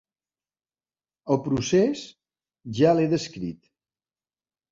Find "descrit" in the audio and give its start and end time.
3.13-3.69